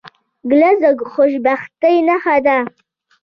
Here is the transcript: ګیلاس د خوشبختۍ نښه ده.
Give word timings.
ګیلاس 0.49 0.77
د 0.83 0.85
خوشبختۍ 1.11 1.95
نښه 2.07 2.35
ده. 2.45 2.57